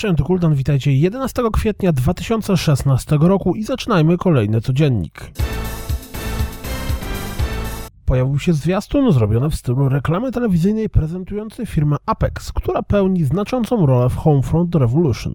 cześć, 0.00 0.18
to 0.18 0.24
Kuldan, 0.24 0.54
witajcie 0.54 0.92
11 0.92 1.42
kwietnia 1.52 1.92
2016 1.92 3.18
roku 3.20 3.54
i 3.54 3.62
zaczynajmy 3.62 4.18
kolejny 4.18 4.60
codziennik. 4.60 5.30
Pojawił 8.04 8.38
się 8.38 8.52
zwiastun 8.52 9.12
zrobiony 9.12 9.50
w 9.50 9.54
stylu 9.54 9.88
reklamy 9.88 10.32
telewizyjnej 10.32 10.90
prezentującej 10.90 11.66
firmę 11.66 11.96
Apex, 12.06 12.52
która 12.52 12.82
pełni 12.82 13.24
znaczącą 13.24 13.86
rolę 13.86 14.08
w 14.08 14.16
Homefront 14.16 14.74
Revolution. 14.74 15.34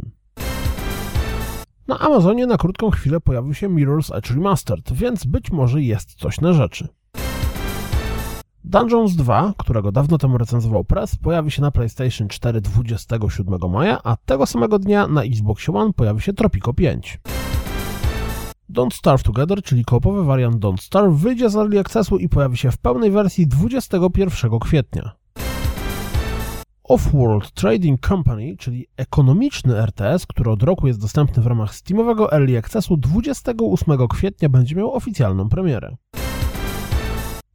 Na 1.87 1.99
Amazonie 1.99 2.47
na 2.47 2.57
krótką 2.57 2.89
chwilę 2.89 3.19
pojawił 3.19 3.53
się 3.53 3.69
Mirror's 3.69 4.17
Edge 4.17 4.29
Remastered, 4.29 4.93
więc 4.93 5.25
być 5.25 5.51
może 5.51 5.81
jest 5.81 6.13
coś 6.13 6.41
na 6.41 6.53
rzeczy. 6.53 6.87
Dungeons 8.67 9.15
2, 9.15 9.53
którego 9.57 9.91
dawno 9.91 10.17
temu 10.17 10.37
recenzował 10.37 10.83
Press, 10.83 11.15
pojawi 11.15 11.51
się 11.51 11.61
na 11.61 11.71
PlayStation 11.71 12.27
4 12.27 12.61
27 12.61 13.71
maja, 13.71 13.99
a 14.03 14.17
tego 14.25 14.45
samego 14.45 14.79
dnia 14.79 15.07
na 15.07 15.23
Xbox 15.23 15.69
One 15.69 15.93
pojawi 15.93 16.21
się 16.21 16.33
Tropico 16.33 16.73
5. 16.73 17.19
Don't 18.69 18.93
Starve 18.93 19.23
Together, 19.23 19.63
czyli 19.63 19.85
koopowy 19.85 20.23
wariant 20.23 20.55
Don't 20.55 20.81
Starve, 20.81 21.15
wyjdzie 21.15 21.49
z 21.49 21.55
Early 21.55 21.79
Accessu 21.79 22.17
i 22.17 22.29
pojawi 22.29 22.57
się 22.57 22.71
w 22.71 22.77
pełnej 22.77 23.11
wersji 23.11 23.47
21 23.47 24.59
kwietnia. 24.59 25.11
Off-World 26.89 27.51
Trading 27.51 28.07
Company, 28.07 28.55
czyli 28.57 28.87
ekonomiczny 28.97 29.77
RTS, 29.77 30.25
który 30.25 30.51
od 30.51 30.63
roku 30.63 30.87
jest 30.87 31.01
dostępny 31.01 31.43
w 31.43 31.47
ramach 31.47 31.75
Steamowego 31.75 32.31
Early 32.31 32.57
Accessu, 32.57 32.97
28 32.97 34.07
kwietnia 34.07 34.49
będzie 34.49 34.75
miał 34.75 34.93
oficjalną 34.93 35.49
premierę. 35.49 35.95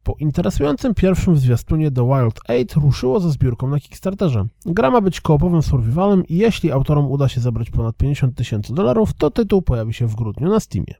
Po 0.03 0.15
interesującym 0.19 0.93
pierwszym 0.93 1.37
zwiastunie 1.37 1.91
The 1.91 2.07
Wild 2.07 2.39
8 2.47 2.83
ruszyło 2.83 3.19
ze 3.19 3.31
zbiórką 3.31 3.67
na 3.67 3.79
Kickstarterze. 3.79 4.45
Gra 4.65 4.91
ma 4.91 5.01
być 5.01 5.21
koopowym 5.21 5.61
survivalem 5.61 6.25
i 6.27 6.37
jeśli 6.37 6.71
autorom 6.71 7.11
uda 7.11 7.27
się 7.27 7.41
zebrać 7.41 7.69
ponad 7.69 7.97
50 7.97 8.35
tysięcy 8.35 8.73
dolarów, 8.73 9.13
to 9.13 9.31
tytuł 9.31 9.61
pojawi 9.61 9.93
się 9.93 10.07
w 10.07 10.15
grudniu 10.15 10.49
na 10.49 10.59
Steamie. 10.59 10.95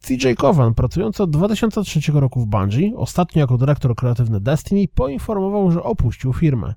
CJ 0.00 0.34
Kovan, 0.38 0.74
pracujący 0.74 1.22
od 1.22 1.30
2003 1.30 2.12
roku 2.12 2.40
w 2.40 2.46
Bungie, 2.46 2.92
ostatnio 2.96 3.40
jako 3.40 3.58
dyrektor 3.58 3.94
kreatywny 3.94 4.40
Destiny, 4.40 4.84
poinformował, 4.94 5.70
że 5.70 5.82
opuścił 5.82 6.32
firmę. 6.32 6.74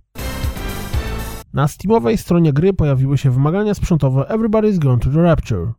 Na 1.54 1.68
Steamowej 1.68 2.18
stronie 2.18 2.54
gry 2.54 2.74
pojawiły 2.74 3.18
się 3.18 3.32
wymagania 3.32 3.74
sprzętowe 3.74 4.22
Everybody's 4.22 4.80
Gone 4.80 5.00
to 5.00 5.10
the 5.10 5.22
Rapture. 5.22 5.72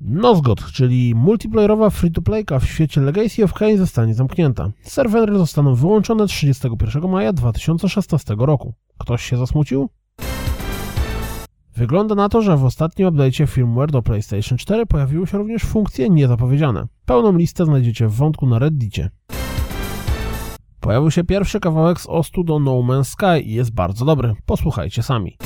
Nozgot, 0.00 0.64
czyli 0.72 1.14
multiplayerowa 1.14 1.90
free-to-playka 1.90 2.58
w 2.58 2.64
świecie 2.64 3.00
Legacy 3.00 3.44
of 3.44 3.52
Kain 3.52 3.78
zostanie 3.78 4.14
zamknięta. 4.14 4.70
Serwery 4.82 5.38
zostaną 5.38 5.74
wyłączone 5.74 6.26
31 6.26 7.10
maja 7.10 7.32
2016 7.32 8.34
roku. 8.38 8.74
Ktoś 8.98 9.22
się 9.24 9.36
zasmucił? 9.36 9.88
Wygląda 11.76 12.14
na 12.14 12.28
to, 12.28 12.42
że 12.42 12.56
w 12.56 12.64
ostatnim 12.64 13.08
update'cie 13.08 13.48
firmware 13.48 13.90
do 13.90 14.02
PlayStation 14.02 14.58
4 14.58 14.86
pojawiły 14.86 15.26
się 15.26 15.38
również 15.38 15.62
funkcje 15.62 16.10
niezapowiedziane. 16.10 16.86
Pełną 17.04 17.36
listę 17.36 17.64
znajdziecie 17.64 18.08
w 18.08 18.14
wątku 18.14 18.46
na 18.46 18.58
Reddicie. 18.58 19.10
Pojawił 20.80 21.10
się 21.10 21.24
pierwszy 21.24 21.60
kawałek 21.60 22.00
z 22.00 22.06
Ostu 22.06 22.44
do 22.44 22.58
No 22.58 22.72
Man's 22.72 23.04
Sky 23.04 23.40
i 23.44 23.54
jest 23.54 23.74
bardzo 23.74 24.04
dobry. 24.04 24.34
Posłuchajcie 24.46 25.02
sami. 25.02 25.36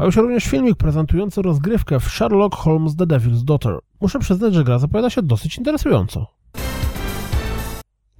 Pojawił 0.00 0.12
się 0.12 0.20
również 0.20 0.44
filmik 0.44 0.76
prezentujący 0.76 1.42
rozgrywkę 1.42 2.00
w 2.00 2.04
Sherlock 2.04 2.56
Holmes 2.56 2.96
The 2.96 3.06
Devil's 3.06 3.44
Daughter. 3.44 3.78
Muszę 4.00 4.18
przyznać, 4.18 4.54
że 4.54 4.64
gra 4.64 4.78
zapowiada 4.78 5.10
się 5.10 5.22
dosyć 5.22 5.58
interesująco. 5.58 6.26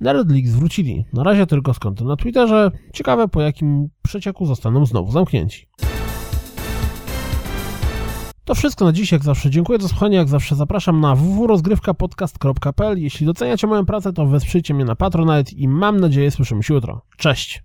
Nerd 0.00 0.30
League 0.30 0.48
zwrócili, 0.48 1.04
na 1.12 1.22
razie 1.22 1.46
tylko 1.46 1.74
z 1.74 1.78
kontem 1.78 2.06
na 2.06 2.16
Twitterze, 2.16 2.70
ciekawe 2.92 3.28
po 3.28 3.40
jakim 3.40 3.88
przecieku 4.02 4.46
zostaną 4.46 4.86
znowu 4.86 5.12
zamknięci. 5.12 5.66
To 8.44 8.54
wszystko 8.54 8.84
na 8.84 8.92
dziś, 8.92 9.12
jak 9.12 9.24
zawsze 9.24 9.50
dziękuję 9.50 9.78
za 9.78 9.88
słuchanie, 9.88 10.16
jak 10.16 10.28
zawsze 10.28 10.54
zapraszam 10.54 11.00
na 11.00 11.14
www.rozgrywkapodcast.pl 11.14 12.98
Jeśli 12.98 13.26
doceniacie 13.26 13.66
moją 13.66 13.86
pracę, 13.86 14.12
to 14.12 14.26
wesprzyjcie 14.26 14.74
mnie 14.74 14.84
na 14.84 14.96
Patronite 14.96 15.52
i 15.52 15.68
mam 15.68 16.00
nadzieję 16.00 16.30
słyszymy 16.30 16.62
się 16.62 16.74
jutro. 16.74 17.02
Cześć! 17.16 17.62